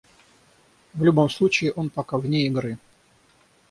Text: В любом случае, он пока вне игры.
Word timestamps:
В 0.95 1.03
любом 1.03 1.29
случае, 1.29 1.73
он 1.73 1.91
пока 1.91 2.17
вне 2.17 2.47
игры. 2.47 2.79